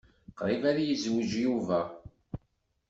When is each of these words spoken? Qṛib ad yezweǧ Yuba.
Qṛib 0.37 0.63
ad 0.71 0.77
yezweǧ 0.81 1.31
Yuba. 1.43 1.81